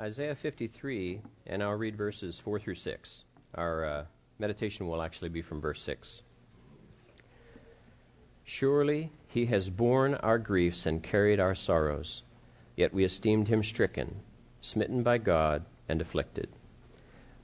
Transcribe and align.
Isaiah 0.00 0.34
53, 0.34 1.20
and 1.46 1.62
I'll 1.62 1.74
read 1.74 1.94
verses 1.94 2.40
4 2.40 2.58
through 2.58 2.76
6. 2.76 3.24
Our 3.56 3.84
uh, 3.84 4.04
meditation 4.38 4.88
will 4.88 5.02
actually 5.02 5.28
be 5.28 5.42
from 5.42 5.60
verse 5.60 5.82
6. 5.82 6.22
Surely 8.44 9.12
he 9.26 9.44
has 9.46 9.68
borne 9.68 10.14
our 10.14 10.38
griefs 10.38 10.86
and 10.86 11.02
carried 11.02 11.38
our 11.38 11.54
sorrows, 11.54 12.22
yet 12.76 12.94
we 12.94 13.04
esteemed 13.04 13.48
him 13.48 13.62
stricken, 13.62 14.22
smitten 14.62 15.02
by 15.02 15.18
God, 15.18 15.66
and 15.86 16.00
afflicted. 16.00 16.48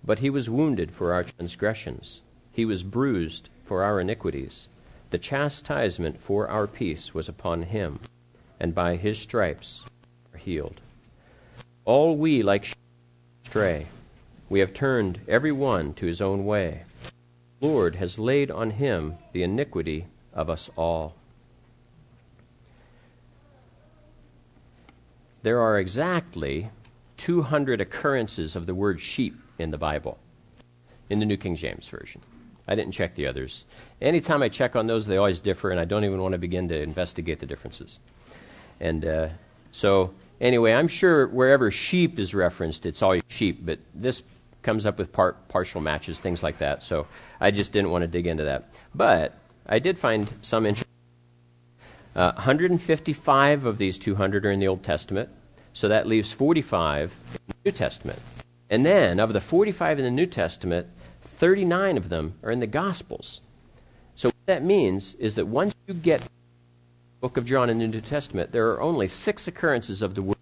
But 0.03 0.21
he 0.21 0.31
was 0.31 0.49
wounded 0.49 0.93
for 0.93 1.13
our 1.13 1.25
transgressions, 1.25 2.23
he 2.51 2.65
was 2.65 2.83
bruised 2.83 3.51
for 3.65 3.83
our 3.83 4.01
iniquities. 4.01 4.71
The 5.11 5.19
chastisement 5.19 6.23
for 6.23 6.49
our 6.49 6.67
peace 6.67 7.13
was 7.13 7.29
upon 7.29 7.65
him, 7.65 8.01
and 8.59 8.75
by 8.75 8.97
his 8.97 9.19
stripes 9.19 9.85
are 10.33 10.39
healed. 10.39 10.81
All 11.87 12.17
we 12.17 12.43
like 12.43 12.75
stray. 13.45 13.87
We 14.49 14.59
have 14.59 14.75
turned 14.75 15.21
every 15.29 15.53
one 15.53 15.95
to 15.95 16.07
his 16.07 16.21
own 16.21 16.45
way. 16.45 16.83
The 17.61 17.69
Lord 17.69 17.95
has 17.95 18.19
laid 18.19 18.51
on 18.51 18.71
him 18.71 19.19
the 19.33 19.45
iniquity 19.45 20.07
of 20.35 20.51
us 20.51 20.69
all. 20.77 21.15
There 25.43 25.61
are 25.61 25.79
exactly 25.79 26.71
200 27.19 27.81
occurrences 27.81 28.57
of 28.57 28.67
the 28.67 28.75
word 28.75 29.01
sheep 29.01 29.37
in 29.57 29.71
the 29.71 29.79
Bible, 29.79 30.19
in 31.09 31.21
the 31.21 31.25
New 31.25 31.37
King 31.37 31.55
James 31.55 31.89
Version. 31.89 32.21
I 32.67 32.75
didn't 32.75 32.93
check 32.93 33.15
the 33.15 33.29
others. 33.29 33.65
Anytime 34.03 34.43
I 34.43 34.49
check 34.49 34.75
on 34.75 34.89
those, 34.89 35.07
they 35.07 35.19
always 35.19 35.39
differ, 35.39 35.71
and 35.71 35.79
I 35.79 35.85
don't 35.85 36.05
even 36.05 36.21
want 36.21 36.33
to 36.33 36.39
begin 36.39 36.69
to 36.69 36.83
investigate 36.83 37.39
the 37.39 37.47
differences. 37.47 38.01
And 38.81 39.05
uh, 39.05 39.29
so 39.71 40.13
Anyway, 40.41 40.73
I'm 40.73 40.89
sure 40.89 41.27
wherever 41.27 41.71
sheep 41.71 42.19
is 42.19 42.35
referenced, 42.35 42.85
it's 42.87 43.03
always 43.03 43.23
sheep, 43.29 43.65
but 43.65 43.79
this 43.95 44.23
comes 44.63 44.85
up 44.85 44.99
with 44.99 45.13
part, 45.13 45.49
partial 45.49 45.81
matches, 45.81 46.21
things 46.21 46.43
like 46.43 46.59
that. 46.59 46.83
So 46.83 47.07
I 47.41 47.51
just 47.51 47.73
didn't 47.73 47.91
want 47.91 48.03
to 48.03 48.09
dig 48.09 48.27
into 48.27 48.45
that. 48.45 48.69
But 48.95 49.39
I 49.67 49.79
did 49.79 49.99
find 49.99 50.29
some 50.43 50.67
interest. 50.67 50.91
Uh, 52.15 52.33
155 52.33 53.65
of 53.65 53.79
these 53.79 53.99
200 53.99 54.47
are 54.47 54.51
in 54.51 54.59
the 54.59 54.69
Old 54.69 54.83
Testament, 54.83 55.29
so 55.73 55.89
that 55.89 56.07
leaves 56.07 56.33
45 56.33 57.15
in 57.35 57.41
the 57.49 57.71
New 57.71 57.73
Testament. 57.73 58.19
And 58.69 58.85
then, 58.85 59.21
of 59.21 59.33
the 59.33 59.41
45 59.41 59.99
in 59.99 60.05
the 60.05 60.11
New 60.11 60.27
Testament, 60.27 60.89
39 61.21 61.97
of 61.97 62.09
them 62.09 62.35
are 62.43 62.51
in 62.51 62.61
the 62.61 62.67
Gospels. 62.67 63.41
So 64.15 64.29
what 64.29 64.47
that 64.47 64.65
means 64.65 65.15
is 65.17 65.35
that 65.35 65.47
once 65.47 65.75
you 65.87 65.95
get 65.95 66.23
book 67.21 67.37
of 67.37 67.47
John 67.47 67.71
in 67.71 67.79
the 67.79 67.87
New 67.87 68.01
Testament, 68.01 68.53
there 68.53 68.71
are 68.71 68.81
only 68.81 69.09
six 69.09 69.49
occurrences 69.49 70.03
of 70.03 70.15
the 70.15 70.23
word. 70.23 70.37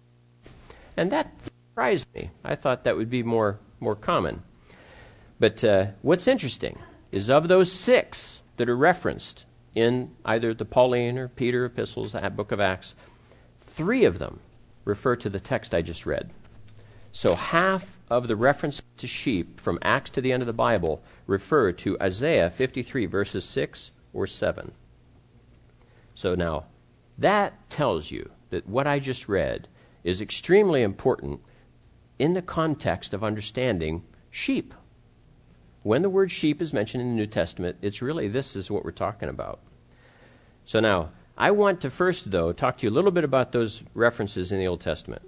And 0.97 1.11
that 1.11 1.31
surprised 1.69 2.07
me. 2.13 2.31
I 2.43 2.55
thought 2.55 2.83
that 2.83 2.97
would 2.97 3.09
be 3.09 3.23
more, 3.23 3.59
more 3.79 3.95
common. 3.95 4.43
But 5.39 5.63
uh, 5.63 5.87
what's 6.01 6.27
interesting 6.27 6.79
is 7.11 7.29
of 7.29 7.47
those 7.47 7.71
six 7.71 8.41
that 8.57 8.69
are 8.69 8.77
referenced 8.77 9.45
in 9.73 10.11
either 10.23 10.53
the 10.53 10.65
Pauline 10.65 11.17
or 11.17 11.27
Peter 11.27 11.65
epistles, 11.65 12.13
the 12.13 12.29
book 12.29 12.51
of 12.51 12.59
Acts, 12.59 12.95
three 13.59 14.05
of 14.05 14.19
them 14.19 14.39
refer 14.85 15.15
to 15.17 15.29
the 15.29 15.39
text 15.39 15.73
I 15.73 15.81
just 15.81 16.05
read. 16.05 16.29
So 17.11 17.35
half 17.35 17.97
of 18.09 18.27
the 18.27 18.35
reference 18.35 18.81
to 18.97 19.07
sheep 19.07 19.59
from 19.59 19.79
Acts 19.81 20.09
to 20.11 20.21
the 20.21 20.31
end 20.31 20.43
of 20.43 20.47
the 20.47 20.53
Bible 20.53 21.01
refer 21.27 21.71
to 21.71 21.97
Isaiah 22.01 22.49
53, 22.49 23.05
verses 23.05 23.45
6 23.45 23.91
or 24.13 24.27
7. 24.27 24.71
So 26.15 26.33
now, 26.33 26.65
that 27.17 27.69
tells 27.69 28.09
you 28.09 28.31
that 28.49 28.67
what 28.67 28.87
I 28.87 28.99
just 28.99 29.27
read 29.27 29.67
is 30.03 30.21
extremely 30.21 30.81
important 30.81 31.41
in 32.17 32.33
the 32.33 32.41
context 32.41 33.13
of 33.13 33.23
understanding 33.23 34.03
sheep. 34.31 34.73
When 35.83 36.01
the 36.01 36.09
word 36.09 36.31
sheep 36.31 36.61
is 36.61 36.73
mentioned 36.73 37.01
in 37.01 37.09
the 37.09 37.15
New 37.15 37.27
Testament, 37.27 37.77
it's 37.81 38.01
really 38.01 38.27
this 38.27 38.55
is 38.55 38.71
what 38.71 38.85
we're 38.85 38.91
talking 38.91 39.29
about. 39.29 39.59
So 40.63 40.79
now, 40.79 41.11
I 41.37 41.51
want 41.51 41.81
to 41.81 41.89
first, 41.89 42.31
though, 42.31 42.53
talk 42.53 42.77
to 42.77 42.85
you 42.85 42.89
a 42.89 42.95
little 42.95 43.11
bit 43.11 43.25
about 43.25 43.51
those 43.51 43.83
references 43.93 44.51
in 44.51 44.59
the 44.59 44.67
Old 44.67 44.81
Testament. 44.81 45.21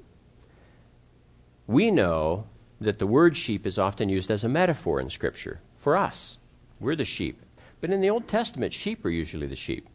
We 1.67 1.91
know 1.91 2.45
that 2.79 2.97
the 2.97 3.07
word 3.07 3.35
sheep 3.35 3.67
is 3.67 3.77
often 3.77 4.07
used 4.07 4.31
as 4.31 4.43
a 4.43 4.49
metaphor 4.49 5.01
in 5.01 5.09
Scripture 5.09 5.59
for 5.75 5.97
us. 5.97 6.37
We're 6.79 6.95
the 6.95 7.03
sheep. 7.03 7.41
But 7.81 7.91
in 7.91 7.99
the 7.99 8.09
Old 8.09 8.27
Testament, 8.27 8.73
sheep 8.73 9.03
are 9.05 9.09
usually 9.09 9.47
the 9.47 9.55
sheep 9.55 9.87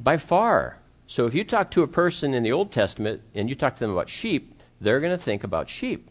by 0.00 0.16
far. 0.16 0.78
So 1.06 1.26
if 1.26 1.34
you 1.34 1.44
talk 1.44 1.70
to 1.72 1.82
a 1.82 1.88
person 1.88 2.34
in 2.34 2.42
the 2.42 2.52
Old 2.52 2.72
Testament 2.72 3.22
and 3.34 3.48
you 3.48 3.54
talk 3.54 3.74
to 3.74 3.80
them 3.80 3.92
about 3.92 4.08
sheep, 4.08 4.60
they're 4.80 5.00
going 5.00 5.16
to 5.16 5.22
think 5.22 5.44
about 5.44 5.68
sheep. 5.68 6.10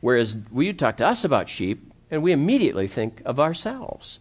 Whereas 0.00 0.38
we 0.50 0.72
talk 0.72 0.96
to 0.98 1.06
us 1.06 1.24
about 1.24 1.48
sheep 1.48 1.92
and 2.10 2.22
we 2.22 2.32
immediately 2.32 2.86
think 2.86 3.22
of 3.24 3.40
ourselves. 3.40 4.18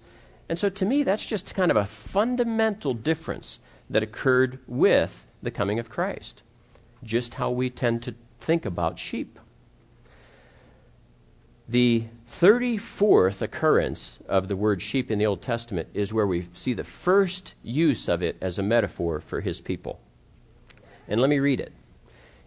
And 0.50 0.58
so 0.60 0.70
to 0.70 0.86
me, 0.86 1.04
that's 1.04 1.26
just 1.26 1.56
kind 1.56 1.72
of 1.72 1.78
a 1.78 1.86
fundamental 1.86 2.94
difference 2.94 3.60
that 3.90 4.04
occurred 4.04 4.60
with 4.68 5.26
the 5.42 5.52
coming 5.52 5.80
of 5.80 5.90
Christ. 5.90 6.44
Just 7.04 7.36
how 7.36 7.52
we 7.52 7.70
tend 7.70 8.04
to 8.04 8.16
think 8.40 8.66
about 8.66 9.00
sheep. 9.00 9.40
The 11.72 12.04
34th 12.30 13.42
occurrence 13.42 14.20
of 14.28 14.50
the 14.50 14.58
word 14.58 14.82
sheep 14.82 15.10
in 15.10 15.20
the 15.20 15.26
Old 15.26 15.42
Testament 15.42 15.88
is 15.94 16.12
where 16.12 16.28
we 16.28 16.50
see 16.52 16.74
the 16.74 16.84
first 16.84 17.54
use 17.64 18.10
of 18.10 18.22
it 18.22 18.36
as 18.42 18.60
a 18.60 18.64
metaphor 18.64 19.22
for 19.22 19.40
his 19.40 19.62
people. 19.62 20.02
And 21.08 21.22
let 21.22 21.30
me 21.30 21.40
read 21.40 21.62
it. 21.62 21.72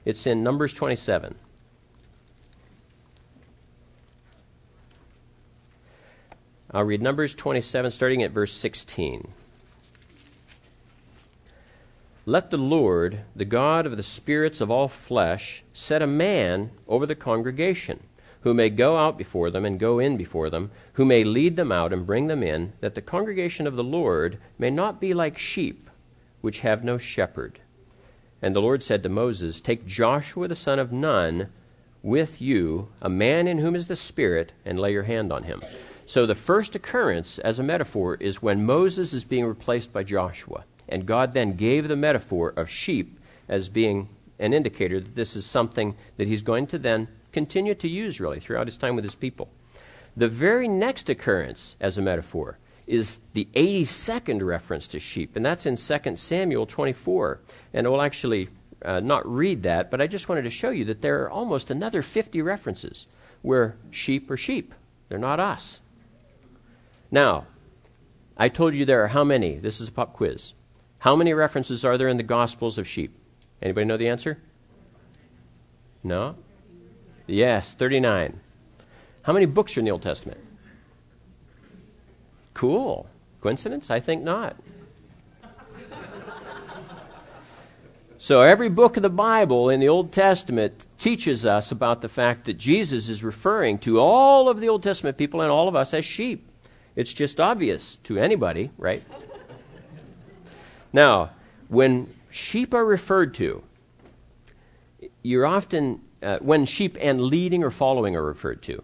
It's 0.05 0.27
in 0.27 0.43
Numbers 0.43 0.75
27. 0.75 1.37
I'll 6.71 6.85
read 6.85 7.01
Numbers 7.01 7.35
27, 7.35 7.93
starting 7.93 8.23
at 8.23 8.31
verse 8.31 8.53
16. 8.53 9.33
Let 12.27 12.51
the 12.51 12.59
Lord, 12.59 13.21
the 13.35 13.47
God 13.47 13.87
of 13.87 13.97
the 13.97 14.03
spirits 14.03 14.61
of 14.61 14.71
all 14.71 14.89
flesh, 14.89 15.65
set 15.73 16.03
a 16.03 16.07
man 16.07 16.73
over 16.87 17.07
the 17.07 17.15
congregation 17.15 18.01
who 18.45 18.53
may 18.53 18.69
go 18.69 18.99
out 18.99 19.17
before 19.17 19.51
them 19.51 19.65
and 19.65 19.81
go 19.81 19.99
in 19.99 20.19
before 20.19 20.51
them, 20.51 20.71
who 20.93 21.05
may 21.05 21.25
lead 21.25 21.57
them 21.57 21.73
out 21.73 21.95
and 21.95 22.07
bring 22.07 22.27
them 22.27 22.43
in, 22.43 22.75
that 22.81 22.95
the 22.95 23.01
congregation 23.01 23.67
of 23.67 23.75
the 23.75 23.83
Lord 23.83 24.39
may 24.59 24.69
not 24.69 25.01
be 25.01 25.15
like 25.15 25.39
sheep, 25.39 25.89
which 26.43 26.61
have 26.61 26.85
no 26.85 26.99
shepherd. 26.99 27.61
And 28.43 28.55
the 28.55 28.61
Lord 28.61 28.83
said 28.83 29.03
to 29.03 29.09
Moses, 29.09 29.63
Take 29.63 29.87
Joshua 29.87 30.47
the 30.47 30.55
son 30.55 30.79
of 30.79 30.93
Nun 30.93 31.49
with 32.03 32.43
you, 32.43 32.89
a 33.01 33.09
man 33.09 33.49
in 33.49 33.61
whom 33.61 33.75
is 33.75 33.87
the 33.87 33.97
Spirit, 33.97 34.53
and 34.63 34.79
lay 34.79 34.93
your 34.93 35.05
hand 35.05 35.33
on 35.33 35.45
him. 35.45 35.63
So 36.05 36.27
the 36.27 36.35
first 36.35 36.75
occurrence 36.75 37.39
as 37.39 37.59
a 37.59 37.63
metaphor 37.63 38.17
is 38.21 38.43
when 38.43 38.67
Moses 38.67 39.15
is 39.15 39.25
being 39.25 39.47
replaced 39.47 39.91
by 39.91 40.03
Joshua. 40.03 40.65
And 40.87 41.07
God 41.07 41.33
then 41.33 41.57
gave 41.57 41.89
the 41.89 41.97
metaphor 41.97 42.53
of 42.55 42.69
sheep 42.69 43.19
as 43.49 43.71
being 43.71 44.11
an 44.39 44.53
indicator 44.53 45.01
that 45.01 45.17
this 45.17 45.35
is 45.35 45.47
something 45.47 45.97
that 46.19 46.29
he's 46.29 46.43
going 46.43 46.67
to 46.67 46.79
then 46.79 47.09
continue 47.35 47.75
to 47.75 47.89
use 47.89 48.21
really 48.21 48.41
throughout 48.41 48.67
his 48.67 48.79
time 48.79 48.95
with 48.95 49.05
his 49.05 49.17
people. 49.17 49.51
The 50.17 50.29
very 50.29 50.69
next 50.69 51.11
occurrence 51.11 51.77
as 51.81 51.99
a 51.99 52.03
metaphor 52.03 52.59
is 52.87 53.19
the 53.33 53.49
82nd 53.55 54.43
reference 54.45 54.87
to 54.89 55.01
sheep, 55.01 55.37
and 55.37 55.45
that's 55.45 55.67
in 55.67 55.77
2 55.77 56.17
Samuel 56.17 56.65
24. 56.65 57.41
And 57.73 57.91
we'll 57.91 58.01
actually 58.01 58.49
uh, 58.83 59.01
not 59.01 59.27
read 59.27 59.65
that, 59.65 59.91
but 59.91 60.01
I 60.01 60.07
just 60.07 60.29
wanted 60.29 60.43
to 60.43 60.51
show 60.51 60.71
you 60.71 60.85
that 60.85 61.03
there 61.03 61.23
are 61.25 61.31
almost 61.31 61.71
another 61.71 62.03
50 62.03 62.41
references 62.43 63.07
where 63.43 63.75
sheep 63.91 64.31
are 64.31 64.37
sheep. 64.37 64.75
They're 65.09 65.19
not 65.19 65.41
us. 65.41 65.81
Now, 67.11 67.47
I 68.37 68.49
told 68.49 68.75
you 68.75 68.85
there 68.85 69.03
are 69.05 69.09
how 69.09 69.25
many? 69.25 69.59
This 69.59 69.81
is 69.81 69.89
a 69.89 69.93
pop 69.93 70.13
quiz. 70.13 70.53
How 70.99 71.17
many 71.17 71.35
references 71.35 71.85
are 71.85 71.99
there 71.99 72.09
in 72.09 72.17
the 72.17 72.23
Gospels 72.23 72.79
of 72.79 72.87
sheep? 72.87 73.17
Anybody 73.61 73.87
know 73.87 73.97
the 73.97 74.09
answer? 74.09 74.39
No? 76.03 76.37
Yes, 77.27 77.73
39. 77.73 78.41
How 79.23 79.33
many 79.33 79.47
books 79.47 79.77
are 79.77 79.81
in 79.81 79.87
the 79.87 79.93
Old 79.93 80.03
Testament? 80.03 80.39
Cool. 82.53 83.09
Coincidence? 83.41 83.91
I 83.91 84.01
think 84.01 84.23
not. 84.23 84.57
So, 88.25 88.41
every 88.41 88.71
book 88.71 88.97
of 88.97 89.03
the 89.03 89.11
Bible 89.11 89.69
in 89.69 89.81
the 89.81 89.91
Old 89.91 90.11
Testament 90.11 90.87
teaches 90.97 91.45
us 91.45 91.71
about 91.71 92.01
the 92.01 92.09
fact 92.09 92.47
that 92.47 92.55
Jesus 92.55 93.11
is 93.11 93.23
referring 93.23 93.77
to 93.81 94.01
all 94.01 94.49
of 94.49 94.61
the 94.61 94.69
Old 94.71 94.83
Testament 94.83 95.19
people 95.19 95.43
and 95.43 95.51
all 95.51 95.69
of 95.69 95.77
us 95.77 95.93
as 95.93 96.07
sheep. 96.07 96.49
It's 96.97 97.13
just 97.13 97.39
obvious 97.39 97.97
to 98.05 98.19
anybody, 98.19 98.71
right? 98.79 99.03
now, 100.91 101.33
when 101.69 102.15
sheep 102.31 102.73
are 102.73 102.87
referred 102.87 103.35
to, 103.35 103.63
you're 105.23 105.45
often 105.45 106.01
uh, 106.25 106.39
when 106.39 106.65
sheep 106.65 106.97
and 107.01 107.21
leading 107.21 107.63
or 107.63 107.71
following 107.71 108.17
are 108.17 108.25
referred 108.25 108.63
to. 108.63 108.83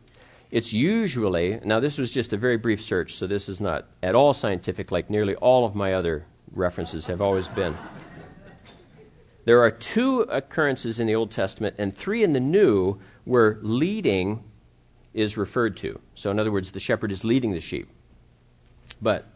It's 0.51 0.73
usually, 0.73 1.61
now 1.65 1.81
this 1.81 1.97
was 1.97 2.11
just 2.11 2.33
a 2.33 2.37
very 2.37 2.57
brief 2.57 2.83
search, 2.83 3.15
so 3.15 3.27
this 3.27 3.49
is 3.49 3.61
not 3.61 3.87
at 4.03 4.15
all 4.15 4.35
scientific 4.35 4.91
like 4.91 5.09
nearly 5.09 5.37
all 5.37 5.65
of 5.65 5.75
my 5.75 5.95
other 5.95 6.27
references 6.53 7.07
have 7.07 7.21
always 7.21 7.49
been. 7.49 7.77
There 9.45 9.63
are 9.63 9.71
two 9.71 10.21
occurrences 10.23 11.01
in 11.01 11.07
the 11.07 11.15
Old 11.15 11.31
Testament 11.31 11.77
and 11.79 11.97
three 11.97 12.23
in 12.23 12.33
the 12.33 12.41
New 12.41 12.99
where 13.25 13.59
leading 13.63 14.45
is 15.15 15.37
referred 15.37 15.77
to. 15.79 16.01
So, 16.15 16.31
in 16.31 16.39
other 16.39 16.53
words, 16.53 16.73
the 16.73 16.81
shepherd 16.81 17.11
is 17.11 17.25
leading 17.25 17.53
the 17.53 17.61
sheep. 17.61 17.89
But 19.01 19.27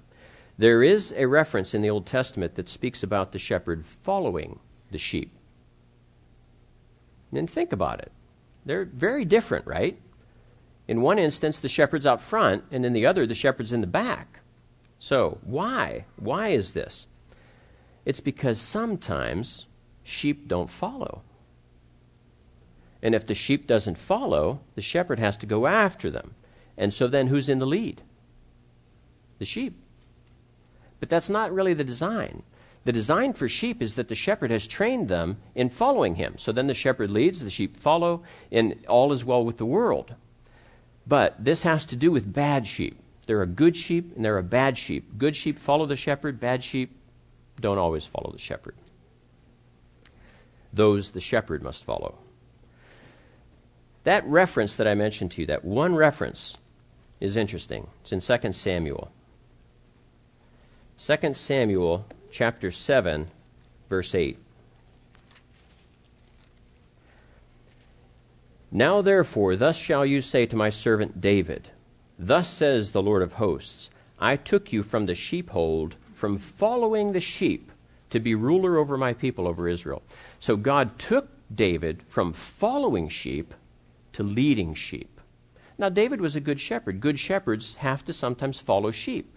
there 0.59 0.83
is 0.83 1.13
a 1.17 1.27
reference 1.27 1.75
in 1.75 1.83
the 1.83 1.91
Old 1.91 2.07
Testament 2.07 2.55
that 2.57 2.69
speaks 2.69 3.03
about 3.03 3.33
the 3.33 3.39
shepherd 3.39 3.87
following 3.87 4.61
the 4.91 4.99
sheep. 4.99 5.33
And 7.37 7.51
think 7.51 7.73
about 7.73 8.01
it. 8.01 8.13
They're 8.65 8.85
very 8.85 9.25
different, 9.25 9.67
right? 9.67 10.01
In 10.87 11.01
one 11.01 11.19
instance, 11.19 11.59
the 11.59 11.69
shepherd's 11.69 12.07
out 12.07 12.21
front, 12.21 12.65
and 12.71 12.85
in 12.85 12.93
the 12.93 13.07
other, 13.07 13.27
the 13.27 13.35
shepherd's 13.35 13.73
in 13.73 13.81
the 13.81 13.87
back. 13.87 14.41
So, 14.99 15.39
why? 15.43 16.05
Why 16.17 16.49
is 16.49 16.73
this? 16.73 17.07
It's 18.05 18.21
because 18.21 18.61
sometimes 18.61 19.67
sheep 20.03 20.49
don't 20.49 20.71
follow. 20.71 21.23
And 23.03 23.15
if 23.15 23.27
the 23.27 23.35
sheep 23.35 23.67
doesn't 23.67 23.99
follow, 23.99 24.61
the 24.75 24.83
shepherd 24.83 25.19
has 25.19 25.37
to 25.39 25.47
go 25.47 25.67
after 25.67 26.11
them. 26.11 26.35
And 26.77 26.93
so 26.93 27.07
then 27.07 27.27
who's 27.27 27.49
in 27.49 27.59
the 27.59 27.67
lead? 27.67 28.03
The 29.39 29.45
sheep. 29.45 29.79
But 31.01 31.11
that's 31.11 31.29
not 31.29 31.53
really 31.53 31.75
the 31.75 31.85
design. 31.85 32.43
The 32.85 32.93
design 32.93 33.33
for 33.33 33.49
sheep 33.49 33.83
is 33.83 33.95
that 33.95 34.09
the 34.09 34.15
shepherd 34.15 34.51
has 34.51 34.67
trained 34.67 35.09
them 35.09 35.39
in 35.55 35.71
following 35.71 36.17
him. 36.17 36.37
So 36.37 36.53
then 36.53 36.67
the 36.67 36.75
shepherd 36.75 37.11
leads, 37.11 37.41
the 37.41 37.51
sheep 37.51 37.77
follow, 37.77 38.23
and 38.53 38.77
all 38.87 39.13
is 39.13 39.25
well 39.25 39.45
with 39.45 39.57
the 39.57 39.65
world. 39.65 40.15
But 41.07 41.43
this 41.43 41.63
has 41.63 41.87
to 41.87 41.97
do 41.97 42.11
with 42.11 42.33
bad 42.33 42.67
sheep. 42.67 42.99
There 43.27 43.41
are 43.41 43.47
good 43.47 43.77
sheep 43.77 44.15
and 44.15 44.25
there 44.25 44.37
are 44.37 44.43
bad 44.43 44.77
sheep. 44.77 45.17
Good 45.17 45.35
sheep 45.35 45.59
follow 45.59 45.87
the 45.87 45.97
shepherd, 45.97 46.39
bad 46.39 46.63
sheep 46.63 46.97
don't 47.61 47.79
always 47.79 48.07
follow 48.07 48.31
the 48.33 48.39
shepherd. 48.39 48.75
Those 50.73 51.13
the 51.13 51.21
shepherd 51.21 51.63
must 51.63 51.85
follow. 51.85 52.19
That 54.03 54.27
reference 54.27 54.77
that 54.77 54.89
I 54.89 54.95
mentioned 54.95 55.31
to 55.33 55.43
you, 55.43 55.47
that 55.47 55.65
one 55.65 55.95
reference, 55.95 56.59
is 57.21 57.37
interesting. 57.37 57.87
It's 58.03 58.13
in 58.13 58.21
2 58.21 58.53
Samuel. 58.53 59.11
2 60.99 61.33
Samuel 61.33 62.05
chapter 62.35 62.69
7, 62.69 63.29
verse 63.89 64.13
8. 64.13 64.37
Now 68.73 69.01
therefore, 69.03 69.55
thus 69.55 69.77
shall 69.77 70.05
you 70.05 70.21
say 70.21 70.45
to 70.47 70.57
my 70.57 70.69
servant 70.69 71.21
David, 71.21 71.69
Thus 72.19 72.49
says 72.49 72.91
the 72.91 73.03
Lord 73.03 73.23
of 73.23 73.35
hosts, 73.35 73.89
I 74.19 74.35
took 74.35 74.73
you 74.73 74.83
from 74.83 75.07
the 75.07 75.15
sheepfold, 75.15 75.95
from 76.13 76.39
following 76.39 77.13
the 77.13 77.21
sheep, 77.21 77.71
to 78.11 78.19
be 78.19 78.35
ruler 78.35 78.79
over 78.79 78.99
my 78.99 79.13
people, 79.13 79.47
over 79.47 79.69
Israel. 79.69 80.03
So 80.41 80.57
God 80.57 80.99
took 80.99 81.29
David 81.55 82.03
from 82.09 82.33
following 82.33 83.09
sheep 83.09 83.55
to 84.13 84.25
leading 84.25 84.75
sheep. 84.75 85.21
Now, 85.79 85.89
David 85.89 86.21
was 86.21 86.35
a 86.35 86.41
good 86.41 86.59
shepherd. 86.59 87.01
Good 87.01 87.21
shepherds 87.21 87.75
have 87.77 88.05
to 88.07 88.13
sometimes 88.13 88.61
follow 88.61 88.91
sheep. 88.91 89.33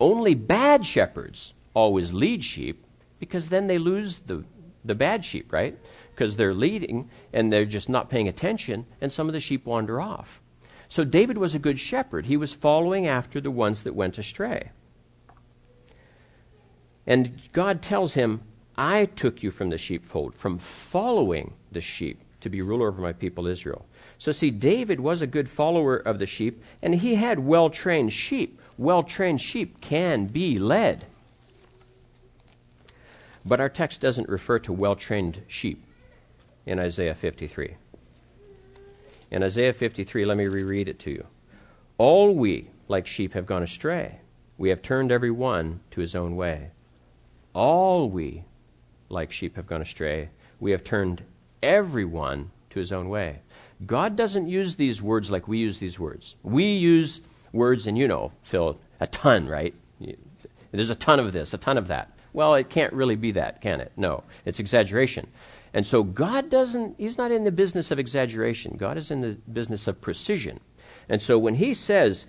Only 0.00 0.34
bad 0.34 0.86
shepherds 0.86 1.52
always 1.78 2.12
lead 2.12 2.42
sheep 2.42 2.84
because 3.18 3.48
then 3.48 3.66
they 3.66 3.78
lose 3.78 4.18
the, 4.18 4.44
the 4.84 4.94
bad 4.94 5.24
sheep, 5.24 5.52
right? 5.52 5.76
because 6.18 6.34
they're 6.34 6.52
leading 6.52 7.08
and 7.32 7.52
they're 7.52 7.64
just 7.64 7.88
not 7.88 8.10
paying 8.10 8.26
attention, 8.26 8.84
and 9.00 9.12
some 9.12 9.28
of 9.28 9.32
the 9.32 9.38
sheep 9.38 9.64
wander 9.64 10.00
off. 10.00 10.40
So 10.88 11.04
David 11.04 11.38
was 11.38 11.54
a 11.54 11.60
good 11.60 11.78
shepherd. 11.78 12.26
He 12.26 12.36
was 12.36 12.52
following 12.52 13.06
after 13.06 13.40
the 13.40 13.52
ones 13.52 13.84
that 13.84 13.94
went 13.94 14.18
astray. 14.18 14.70
And 17.06 17.40
God 17.52 17.82
tells 17.82 18.14
him, 18.14 18.40
I 18.76 19.04
took 19.04 19.44
you 19.44 19.52
from 19.52 19.70
the 19.70 19.78
sheepfold, 19.78 20.34
from 20.34 20.58
following 20.58 21.54
the 21.70 21.80
sheep, 21.80 22.20
to 22.40 22.50
be 22.50 22.62
ruler 22.62 22.88
over 22.88 23.00
my 23.00 23.12
people 23.12 23.46
Israel. 23.46 23.86
So, 24.18 24.32
see, 24.32 24.50
David 24.50 24.98
was 24.98 25.22
a 25.22 25.26
good 25.26 25.48
follower 25.48 25.96
of 25.96 26.18
the 26.18 26.26
sheep, 26.26 26.60
and 26.82 26.96
he 26.96 27.14
had 27.14 27.38
well 27.38 27.70
trained 27.70 28.12
sheep. 28.12 28.60
Well 28.76 29.04
trained 29.04 29.40
sheep 29.40 29.80
can 29.80 30.26
be 30.26 30.58
led. 30.58 31.06
But 33.48 33.62
our 33.62 33.70
text 33.70 34.02
doesn't 34.02 34.28
refer 34.28 34.58
to 34.58 34.74
well 34.74 34.94
trained 34.94 35.40
sheep 35.48 35.82
in 36.66 36.78
Isaiah 36.78 37.14
53. 37.14 37.76
In 39.30 39.42
Isaiah 39.42 39.72
53, 39.72 40.26
let 40.26 40.36
me 40.36 40.46
reread 40.46 40.86
it 40.86 40.98
to 41.00 41.10
you. 41.10 41.26
All 41.96 42.34
we, 42.34 42.68
like 42.88 43.06
sheep, 43.06 43.32
have 43.32 43.46
gone 43.46 43.62
astray. 43.62 44.20
We 44.58 44.68
have 44.68 44.82
turned 44.82 45.10
every 45.10 45.30
one 45.30 45.80
to 45.92 46.02
his 46.02 46.14
own 46.14 46.36
way. 46.36 46.72
All 47.54 48.10
we, 48.10 48.44
like 49.08 49.32
sheep, 49.32 49.56
have 49.56 49.66
gone 49.66 49.80
astray. 49.80 50.28
We 50.60 50.72
have 50.72 50.84
turned 50.84 51.22
everyone 51.62 52.50
to 52.68 52.78
his 52.78 52.92
own 52.92 53.08
way. 53.08 53.40
God 53.86 54.14
doesn't 54.14 54.48
use 54.48 54.74
these 54.74 55.00
words 55.00 55.30
like 55.30 55.48
we 55.48 55.56
use 55.56 55.78
these 55.78 55.98
words. 55.98 56.36
We 56.42 56.64
use 56.74 57.22
words, 57.52 57.86
and 57.86 57.96
you 57.96 58.08
know, 58.08 58.30
Phil, 58.42 58.78
a 59.00 59.06
ton, 59.06 59.48
right? 59.48 59.74
There's 60.70 60.90
a 60.90 60.94
ton 60.94 61.18
of 61.18 61.32
this, 61.32 61.54
a 61.54 61.58
ton 61.58 61.78
of 61.78 61.88
that. 61.88 62.12
Well, 62.32 62.54
it 62.54 62.70
can't 62.70 62.92
really 62.92 63.16
be 63.16 63.32
that, 63.32 63.60
can 63.60 63.80
it? 63.80 63.92
No, 63.96 64.24
it's 64.44 64.60
exaggeration. 64.60 65.28
And 65.74 65.86
so 65.86 66.02
God 66.02 66.50
doesn't, 66.50 66.96
He's 66.98 67.18
not 67.18 67.30
in 67.30 67.44
the 67.44 67.52
business 67.52 67.90
of 67.90 67.98
exaggeration. 67.98 68.76
God 68.76 68.96
is 68.96 69.10
in 69.10 69.20
the 69.20 69.38
business 69.52 69.86
of 69.86 70.00
precision. 70.00 70.60
And 71.08 71.20
so 71.20 71.38
when 71.38 71.54
He 71.54 71.74
says, 71.74 72.26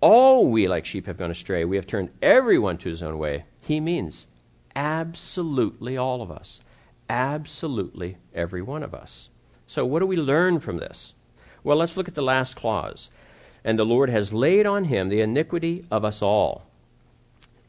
all 0.00 0.50
we 0.50 0.66
like 0.66 0.86
sheep 0.86 1.06
have 1.06 1.18
gone 1.18 1.30
astray, 1.30 1.64
we 1.64 1.76
have 1.76 1.86
turned 1.86 2.10
everyone 2.22 2.78
to 2.78 2.88
his 2.88 3.02
own 3.02 3.18
way, 3.18 3.44
He 3.60 3.80
means 3.80 4.26
absolutely 4.74 5.96
all 5.96 6.22
of 6.22 6.30
us. 6.30 6.60
Absolutely 7.08 8.16
every 8.34 8.62
one 8.62 8.82
of 8.82 8.94
us. 8.94 9.30
So 9.66 9.84
what 9.84 9.98
do 9.98 10.06
we 10.06 10.16
learn 10.16 10.60
from 10.60 10.78
this? 10.78 11.14
Well, 11.62 11.76
let's 11.76 11.96
look 11.96 12.08
at 12.08 12.14
the 12.14 12.22
last 12.22 12.56
clause. 12.56 13.10
And 13.64 13.78
the 13.78 13.84
Lord 13.84 14.08
has 14.10 14.32
laid 14.32 14.64
on 14.64 14.84
him 14.84 15.08
the 15.08 15.20
iniquity 15.20 15.84
of 15.90 16.04
us 16.04 16.22
all. 16.22 16.69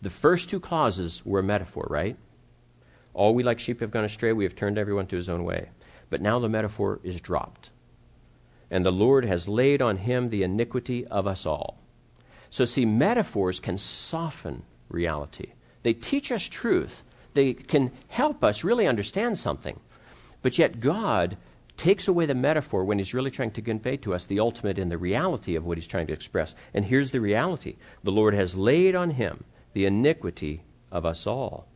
The 0.01 0.09
first 0.09 0.49
two 0.49 0.59
clauses 0.59 1.23
were 1.25 1.39
a 1.39 1.43
metaphor, 1.43 1.87
right? 1.89 2.17
All 3.13 3.35
we 3.35 3.43
like 3.43 3.59
sheep 3.59 3.81
have 3.81 3.91
gone 3.91 4.05
astray, 4.05 4.33
we 4.33 4.45
have 4.45 4.55
turned 4.55 4.77
everyone 4.77 5.07
to 5.07 5.15
his 5.15 5.29
own 5.29 5.43
way. 5.43 5.69
But 6.09 6.21
now 6.21 6.39
the 6.39 6.49
metaphor 6.49 6.99
is 7.03 7.21
dropped. 7.21 7.69
And 8.69 8.85
the 8.85 8.91
Lord 8.91 9.25
has 9.25 9.47
laid 9.47 9.81
on 9.81 9.97
him 9.97 10.29
the 10.29 10.43
iniquity 10.43 11.05
of 11.07 11.27
us 11.27 11.45
all. 11.45 11.77
So, 12.49 12.65
see, 12.65 12.85
metaphors 12.85 13.59
can 13.59 13.77
soften 13.77 14.63
reality. 14.89 15.53
They 15.83 15.93
teach 15.93 16.31
us 16.31 16.43
truth, 16.43 17.03
they 17.33 17.53
can 17.53 17.91
help 18.07 18.43
us 18.43 18.63
really 18.63 18.87
understand 18.87 19.37
something. 19.37 19.79
But 20.41 20.57
yet, 20.57 20.79
God 20.79 21.37
takes 21.77 22.07
away 22.07 22.25
the 22.25 22.35
metaphor 22.35 22.83
when 22.83 22.97
he's 22.97 23.13
really 23.13 23.31
trying 23.31 23.51
to 23.51 23.61
convey 23.61 23.97
to 23.97 24.13
us 24.13 24.25
the 24.25 24.39
ultimate 24.39 24.77
in 24.77 24.89
the 24.89 24.97
reality 24.97 25.55
of 25.55 25.65
what 25.65 25.77
he's 25.77 25.87
trying 25.87 26.07
to 26.07 26.13
express. 26.13 26.53
And 26.73 26.85
here's 26.85 27.11
the 27.11 27.21
reality 27.21 27.75
the 28.03 28.11
Lord 28.11 28.33
has 28.33 28.55
laid 28.55 28.95
on 28.95 29.11
him 29.11 29.43
the 29.73 29.85
iniquity 29.85 30.63
of 30.91 31.05
us 31.05 31.25
all. 31.25 31.67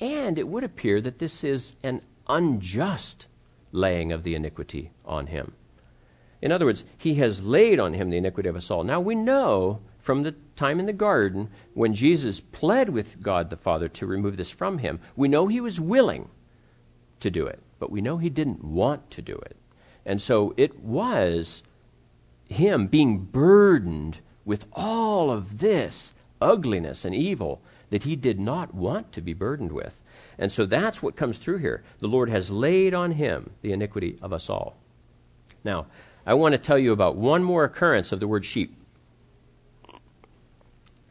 And 0.00 0.38
it 0.38 0.48
would 0.48 0.64
appear 0.64 1.00
that 1.00 1.18
this 1.18 1.44
is 1.44 1.74
an 1.82 2.02
unjust 2.28 3.26
laying 3.70 4.12
of 4.12 4.22
the 4.22 4.34
iniquity 4.34 4.90
on 5.04 5.26
him. 5.26 5.52
In 6.40 6.50
other 6.50 6.66
words, 6.66 6.84
he 6.98 7.14
has 7.14 7.42
laid 7.42 7.78
on 7.78 7.94
him 7.94 8.10
the 8.10 8.16
iniquity 8.16 8.48
of 8.48 8.56
us 8.56 8.70
all. 8.70 8.82
Now 8.82 9.00
we 9.00 9.14
know 9.14 9.80
from 9.98 10.24
the 10.24 10.34
time 10.56 10.80
in 10.80 10.86
the 10.86 10.92
garden 10.92 11.48
when 11.74 11.94
Jesus 11.94 12.40
pled 12.40 12.88
with 12.88 13.22
God 13.22 13.48
the 13.48 13.56
Father 13.56 13.88
to 13.88 14.06
remove 14.06 14.36
this 14.36 14.50
from 14.50 14.78
him, 14.78 14.98
we 15.14 15.28
know 15.28 15.46
he 15.46 15.60
was 15.60 15.80
willing 15.80 16.28
to 17.20 17.30
do 17.30 17.46
it, 17.46 17.60
but 17.78 17.90
we 17.90 18.00
know 18.00 18.18
he 18.18 18.28
didn't 18.28 18.64
want 18.64 19.08
to 19.12 19.22
do 19.22 19.34
it. 19.34 19.56
And 20.04 20.20
so 20.20 20.52
it 20.56 20.80
was 20.80 21.62
him 22.48 22.88
being 22.88 23.18
burdened 23.18 24.18
with 24.44 24.64
all 24.72 25.30
of 25.30 25.60
this 25.60 26.12
ugliness 26.42 27.04
and 27.04 27.14
evil 27.14 27.62
that 27.90 28.02
he 28.02 28.16
did 28.16 28.40
not 28.40 28.74
want 28.74 29.12
to 29.12 29.20
be 29.20 29.32
burdened 29.32 29.72
with. 29.72 30.00
And 30.38 30.50
so 30.50 30.66
that's 30.66 31.02
what 31.02 31.16
comes 31.16 31.38
through 31.38 31.58
here. 31.58 31.84
The 31.98 32.08
Lord 32.08 32.28
has 32.30 32.50
laid 32.50 32.94
on 32.94 33.12
him 33.12 33.50
the 33.62 33.72
iniquity 33.72 34.18
of 34.22 34.32
us 34.32 34.50
all. 34.50 34.76
Now, 35.62 35.86
I 36.26 36.34
want 36.34 36.52
to 36.52 36.58
tell 36.58 36.78
you 36.78 36.92
about 36.92 37.16
one 37.16 37.44
more 37.44 37.64
occurrence 37.64 38.12
of 38.12 38.20
the 38.20 38.28
word 38.28 38.44
sheep. 38.44 38.76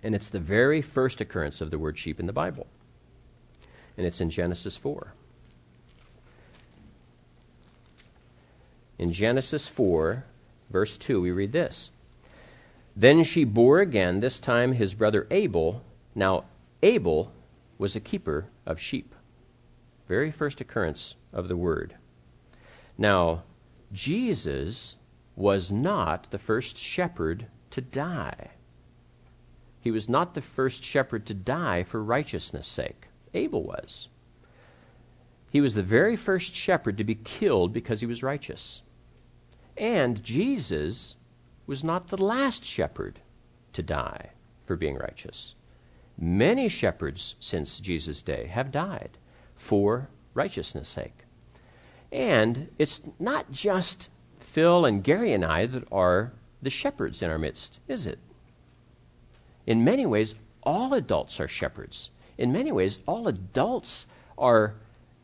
And 0.03 0.15
it's 0.15 0.29
the 0.29 0.39
very 0.39 0.81
first 0.81 1.21
occurrence 1.21 1.61
of 1.61 1.69
the 1.69 1.77
word 1.77 1.97
sheep 1.97 2.19
in 2.19 2.25
the 2.25 2.33
Bible. 2.33 2.67
And 3.97 4.07
it's 4.07 4.21
in 4.21 4.29
Genesis 4.29 4.77
4. 4.77 5.13
In 8.97 9.11
Genesis 9.11 9.67
4, 9.67 10.25
verse 10.69 10.97
2, 10.97 11.21
we 11.21 11.31
read 11.31 11.51
this 11.51 11.91
Then 12.95 13.23
she 13.23 13.43
bore 13.43 13.79
again, 13.79 14.19
this 14.19 14.39
time 14.39 14.73
his 14.73 14.93
brother 14.95 15.27
Abel. 15.31 15.83
Now, 16.13 16.45
Abel 16.83 17.31
was 17.77 17.95
a 17.95 18.01
keeper 18.01 18.47
of 18.65 18.79
sheep. 18.79 19.15
Very 20.07 20.31
first 20.31 20.59
occurrence 20.59 21.15
of 21.31 21.47
the 21.47 21.57
word. 21.57 21.95
Now, 22.97 23.43
Jesus 23.93 24.95
was 25.35 25.71
not 25.71 26.29
the 26.31 26.37
first 26.37 26.77
shepherd 26.77 27.47
to 27.71 27.81
die. 27.81 28.51
He 29.79 29.89
was 29.89 30.07
not 30.07 30.33
the 30.33 30.41
first 30.41 30.83
shepherd 30.83 31.25
to 31.25 31.33
die 31.33 31.83
for 31.83 32.03
righteousness' 32.03 32.67
sake. 32.67 33.07
Abel 33.33 33.63
was. 33.63 34.09
He 35.49 35.61
was 35.61 35.73
the 35.73 35.83
very 35.83 36.15
first 36.15 36.53
shepherd 36.53 36.97
to 36.97 37.03
be 37.03 37.15
killed 37.15 37.73
because 37.73 38.01
he 38.01 38.05
was 38.05 38.23
righteous. 38.23 38.81
And 39.75 40.23
Jesus 40.23 41.15
was 41.71 41.85
not 41.85 42.09
the 42.09 42.21
last 42.21 42.65
shepherd 42.65 43.21
to 43.71 43.81
die 43.81 44.29
for 44.61 44.75
being 44.75 44.97
righteous. 44.97 45.55
Many 46.17 46.67
shepherds 46.67 47.35
since 47.39 47.79
Jesus' 47.79 48.21
day 48.21 48.47
have 48.47 48.73
died 48.73 49.17
for 49.55 50.09
righteousness' 50.33 50.89
sake. 50.89 51.23
And 52.11 52.67
it's 52.77 52.99
not 53.19 53.51
just 53.51 54.09
Phil 54.37 54.85
and 54.85 55.01
Gary 55.01 55.31
and 55.31 55.45
I 55.45 55.65
that 55.67 55.87
are 55.93 56.33
the 56.61 56.69
shepherds 56.69 57.21
in 57.21 57.29
our 57.29 57.39
midst, 57.39 57.79
is 57.87 58.05
it? 58.05 58.19
In 59.65 59.85
many 59.85 60.05
ways, 60.05 60.35
all 60.63 60.93
adults 60.93 61.39
are 61.39 61.47
shepherds. 61.47 62.11
In 62.37 62.51
many 62.51 62.73
ways, 62.73 62.99
all 63.05 63.29
adults 63.29 64.07
are 64.37 64.75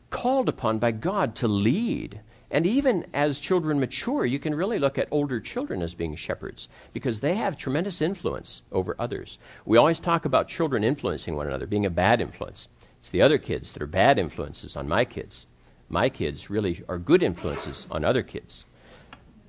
called 0.08 0.48
upon 0.48 0.78
by 0.78 0.92
God 0.92 1.34
to 1.34 1.46
lead. 1.46 2.22
And 2.50 2.66
even 2.66 3.06
as 3.12 3.40
children 3.40 3.78
mature, 3.78 4.24
you 4.24 4.38
can 4.38 4.54
really 4.54 4.78
look 4.78 4.96
at 4.96 5.08
older 5.10 5.38
children 5.38 5.82
as 5.82 5.94
being 5.94 6.16
shepherds 6.16 6.68
because 6.94 7.20
they 7.20 7.34
have 7.34 7.56
tremendous 7.58 8.00
influence 8.00 8.62
over 8.72 8.96
others. 8.98 9.38
We 9.66 9.76
always 9.76 10.00
talk 10.00 10.24
about 10.24 10.48
children 10.48 10.82
influencing 10.82 11.36
one 11.36 11.46
another, 11.46 11.66
being 11.66 11.84
a 11.84 11.90
bad 11.90 12.20
influence. 12.22 12.68
It's 13.00 13.10
the 13.10 13.22
other 13.22 13.38
kids 13.38 13.72
that 13.72 13.82
are 13.82 13.86
bad 13.86 14.18
influences 14.18 14.76
on 14.76 14.88
my 14.88 15.04
kids. 15.04 15.46
My 15.90 16.08
kids 16.08 16.48
really 16.48 16.82
are 16.88 16.98
good 16.98 17.22
influences 17.22 17.86
on 17.90 18.04
other 18.04 18.22
kids. 18.22 18.64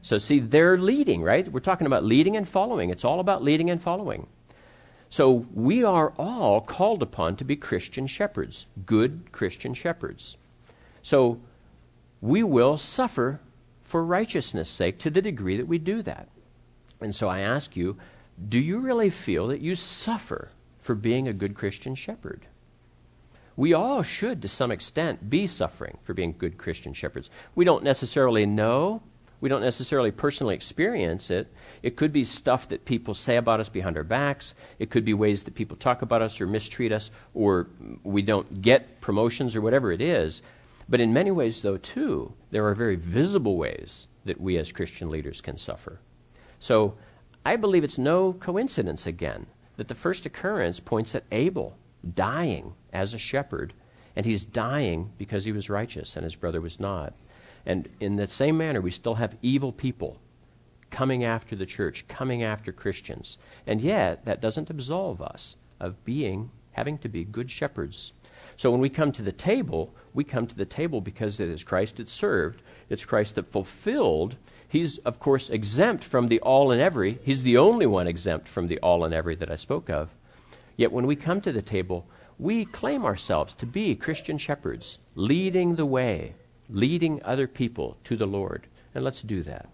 So, 0.01 0.17
see, 0.17 0.39
they're 0.39 0.77
leading, 0.77 1.21
right? 1.21 1.49
We're 1.51 1.59
talking 1.59 1.87
about 1.87 2.05
leading 2.05 2.37
and 2.37 2.47
following. 2.47 2.89
It's 2.89 3.03
all 3.03 3.19
about 3.19 3.43
leading 3.43 3.69
and 3.69 3.81
following. 3.81 4.27
So, 5.09 5.45
we 5.53 5.83
are 5.83 6.13
all 6.17 6.61
called 6.61 7.01
upon 7.01 7.35
to 7.37 7.43
be 7.43 7.55
Christian 7.55 8.07
shepherds, 8.07 8.65
good 8.85 9.31
Christian 9.31 9.73
shepherds. 9.73 10.37
So, 11.01 11.41
we 12.21 12.43
will 12.43 12.77
suffer 12.77 13.39
for 13.81 14.03
righteousness' 14.03 14.69
sake 14.69 14.99
to 14.99 15.09
the 15.09 15.21
degree 15.21 15.57
that 15.57 15.67
we 15.67 15.77
do 15.77 16.01
that. 16.03 16.27
And 17.01 17.15
so, 17.15 17.29
I 17.29 17.39
ask 17.39 17.75
you, 17.75 17.97
do 18.47 18.59
you 18.59 18.79
really 18.79 19.09
feel 19.09 19.47
that 19.47 19.61
you 19.61 19.75
suffer 19.75 20.49
for 20.79 20.95
being 20.95 21.27
a 21.27 21.33
good 21.33 21.55
Christian 21.55 21.95
shepherd? 21.95 22.45
We 23.55 23.73
all 23.73 24.03
should, 24.03 24.41
to 24.41 24.47
some 24.47 24.71
extent, 24.71 25.29
be 25.29 25.47
suffering 25.47 25.97
for 26.03 26.13
being 26.13 26.35
good 26.37 26.57
Christian 26.57 26.93
shepherds. 26.93 27.29
We 27.55 27.65
don't 27.65 27.83
necessarily 27.83 28.45
know 28.45 29.01
we 29.41 29.49
don't 29.49 29.61
necessarily 29.61 30.11
personally 30.11 30.55
experience 30.55 31.29
it. 31.29 31.47
It 31.81 31.95
could 31.95 32.11
be 32.11 32.25
stuff 32.25 32.67
that 32.69 32.83
people 32.85 33.13
say 33.13 33.37
about 33.37 33.59
us 33.59 33.69
behind 33.69 33.95
our 33.95 34.03
backs. 34.03 34.53
It 34.79 34.89
could 34.89 35.05
be 35.05 35.13
ways 35.13 35.43
that 35.43 35.55
people 35.55 35.77
talk 35.77 36.01
about 36.01 36.21
us 36.21 36.41
or 36.41 36.47
mistreat 36.47 36.91
us, 36.91 37.09
or 37.33 37.67
we 38.03 38.21
don't 38.21 38.61
get 38.61 38.99
promotions 38.99 39.55
or 39.55 39.61
whatever 39.61 39.91
it 39.91 40.01
is. 40.01 40.41
But 40.89 40.99
in 40.99 41.13
many 41.13 41.29
ways, 41.29 41.61
though, 41.61 41.77
too, 41.77 42.33
there 42.49 42.65
are 42.65 42.73
very 42.73 42.95
visible 42.95 43.57
ways 43.57 44.07
that 44.25 44.41
we 44.41 44.57
as 44.57 44.71
Christian 44.71 45.09
leaders 45.09 45.39
can 45.39 45.55
suffer. 45.55 45.99
So 46.57 46.95
I 47.45 47.57
believe 47.57 47.83
it's 47.83 47.99
no 47.99 48.33
coincidence, 48.33 49.05
again, 49.05 49.45
that 49.77 49.87
the 49.87 49.95
first 49.95 50.25
occurrence 50.25 50.79
points 50.79 51.13
at 51.13 51.25
Abel 51.31 51.77
dying 52.15 52.73
as 52.91 53.13
a 53.13 53.19
shepherd, 53.19 53.73
and 54.15 54.25
he's 54.25 54.43
dying 54.43 55.11
because 55.17 55.45
he 55.45 55.51
was 55.51 55.69
righteous 55.69 56.15
and 56.15 56.23
his 56.23 56.35
brother 56.35 56.59
was 56.59 56.79
not. 56.79 57.13
And 57.67 57.87
in 57.99 58.15
the 58.15 58.25
same 58.25 58.57
manner, 58.57 58.81
we 58.81 58.91
still 58.91 59.15
have 59.15 59.37
evil 59.43 59.71
people 59.71 60.17
coming 60.89 61.23
after 61.23 61.55
the 61.55 61.67
church, 61.67 62.07
coming 62.07 62.41
after 62.41 62.71
Christians. 62.71 63.37
And 63.67 63.79
yet, 63.79 64.25
that 64.25 64.41
doesn't 64.41 64.71
absolve 64.71 65.21
us 65.21 65.55
of 65.79 66.03
being, 66.03 66.49
having 66.71 66.97
to 66.99 67.09
be 67.09 67.23
good 67.23 67.51
shepherds. 67.51 68.13
So 68.59 68.71
when 68.71 68.81
we 68.81 68.89
come 68.89 69.13
to 69.13 69.21
the 69.21 69.31
table, 69.31 69.93
we 70.13 70.25
come 70.25 70.45
to 70.45 70.53
the 70.53 70.65
table 70.65 70.99
because 70.99 71.39
it 71.39 71.47
is 71.47 71.63
Christ 71.63 71.95
that 71.95 72.09
served, 72.09 72.61
it's 72.89 73.05
Christ 73.05 73.35
that 73.35 73.47
fulfilled. 73.47 74.35
He's, 74.67 74.97
of 74.97 75.17
course, 75.17 75.49
exempt 75.49 76.03
from 76.03 76.27
the 76.27 76.41
all 76.41 76.71
and 76.71 76.81
every. 76.81 77.19
He's 77.23 77.43
the 77.43 77.57
only 77.57 77.85
one 77.85 78.05
exempt 78.05 78.49
from 78.49 78.67
the 78.67 78.77
all 78.79 79.05
and 79.05 79.13
every 79.13 79.35
that 79.35 79.49
I 79.49 79.55
spoke 79.55 79.89
of. 79.89 80.09
Yet 80.75 80.91
when 80.91 81.07
we 81.07 81.15
come 81.15 81.39
to 81.39 81.53
the 81.53 81.61
table, 81.61 82.05
we 82.37 82.65
claim 82.65 83.05
ourselves 83.05 83.53
to 83.53 83.65
be 83.65 83.95
Christian 83.95 84.37
shepherds, 84.37 84.97
leading 85.15 85.77
the 85.77 85.85
way, 85.85 86.33
leading 86.69 87.23
other 87.23 87.47
people 87.47 87.95
to 88.03 88.17
the 88.17 88.27
Lord. 88.27 88.67
And 88.93 89.05
let's 89.05 89.21
do 89.21 89.41
that. 89.43 89.69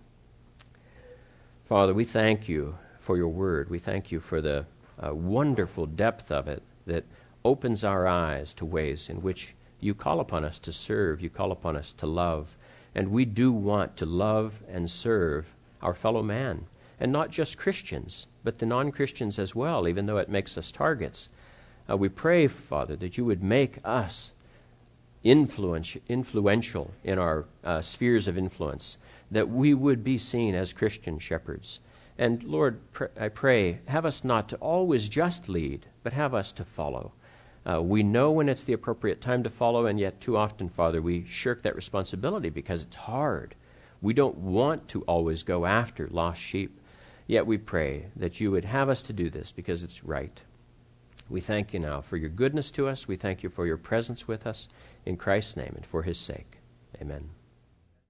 Father, 1.63 1.95
we 1.95 2.03
thank 2.03 2.47
you 2.47 2.77
for 2.99 3.17
your 3.17 3.29
word. 3.29 3.67
We 3.71 3.79
thank 3.79 4.11
you 4.11 4.19
for 4.19 4.41
the 4.41 4.67
uh, 5.03 5.15
wonderful 5.15 5.87
depth 5.87 6.31
of 6.31 6.47
it 6.47 6.61
that 6.85 7.03
opens 7.45 7.83
our 7.83 8.07
eyes 8.07 8.53
to 8.55 8.65
ways 8.65 9.07
in 9.07 9.21
which 9.21 9.53
you 9.79 9.93
call 9.93 10.19
upon 10.19 10.43
us 10.43 10.57
to 10.57 10.73
serve, 10.73 11.21
you 11.21 11.29
call 11.29 11.51
upon 11.51 11.77
us 11.77 11.93
to 11.93 12.07
love. 12.07 12.57
And 12.95 13.11
we 13.11 13.23
do 13.23 13.51
want 13.51 13.95
to 13.97 14.05
love 14.05 14.63
and 14.67 14.89
serve 14.89 15.53
our 15.81 15.93
fellow 15.93 16.23
man. 16.23 16.65
And 16.99 17.11
not 17.11 17.29
just 17.29 17.57
Christians, 17.57 18.25
but 18.43 18.57
the 18.57 18.65
non 18.65 18.91
Christians 18.91 19.37
as 19.37 19.53
well, 19.53 19.87
even 19.87 20.07
though 20.07 20.17
it 20.17 20.29
makes 20.29 20.57
us 20.57 20.71
targets. 20.71 21.29
Uh, 21.87 21.95
we 21.95 22.09
pray, 22.09 22.47
Father, 22.47 22.95
that 22.95 23.17
you 23.17 23.25
would 23.25 23.43
make 23.43 23.77
us 23.85 24.31
influential 25.23 26.91
in 27.03 27.19
our 27.19 27.45
uh, 27.63 27.81
spheres 27.81 28.27
of 28.27 28.37
influence, 28.37 28.97
that 29.29 29.49
we 29.49 29.73
would 29.73 30.03
be 30.03 30.17
seen 30.17 30.55
as 30.55 30.73
Christian 30.73 31.19
shepherds. 31.19 31.79
And 32.17 32.43
Lord, 32.43 32.79
pr- 32.93 33.05
I 33.19 33.29
pray, 33.29 33.79
have 33.87 34.05
us 34.05 34.23
not 34.23 34.49
to 34.49 34.55
always 34.57 35.09
just 35.09 35.49
lead, 35.49 35.85
but 36.01 36.13
have 36.13 36.33
us 36.33 36.51
to 36.53 36.63
follow. 36.63 37.11
Uh, 37.67 37.81
we 37.81 38.03
know 38.03 38.31
when 38.31 38.47
it's 38.47 38.63
the 38.63 38.73
appropriate 38.73 39.21
time 39.21 39.43
to 39.43 39.49
follow, 39.49 39.85
and 39.85 39.99
yet 39.99 40.21
too 40.21 40.37
often, 40.37 40.69
Father, 40.69 41.01
we 41.01 41.25
shirk 41.25 41.63
that 41.63 41.75
responsibility 41.75 42.49
because 42.49 42.83
it's 42.83 42.95
hard. 42.95 43.55
We 44.01 44.13
don't 44.13 44.37
want 44.37 44.87
to 44.89 45.01
always 45.03 45.43
go 45.43 45.65
after 45.65 46.07
lost 46.07 46.39
sheep. 46.39 46.79
Yet 47.27 47.47
we 47.47 47.57
pray 47.57 48.07
that 48.15 48.39
you 48.39 48.51
would 48.51 48.65
have 48.65 48.87
us 48.87 49.01
to 49.03 49.13
do 49.13 49.31
this 49.31 49.51
because 49.51 49.83
it's 49.83 50.03
right. 50.03 50.41
We 51.27 51.41
thank 51.41 51.73
you 51.73 51.79
now 51.79 52.01
for 52.01 52.17
your 52.17 52.29
goodness 52.29 52.69
to 52.71 52.87
us. 52.87 53.07
We 53.07 53.15
thank 53.15 53.41
you 53.41 53.49
for 53.49 53.65
your 53.65 53.77
presence 53.77 54.27
with 54.27 54.45
us. 54.45 54.67
In 55.05 55.17
Christ's 55.17 55.57
name 55.57 55.73
and 55.75 55.85
for 55.85 56.03
his 56.03 56.19
sake. 56.19 56.59
Amen. 57.01 57.34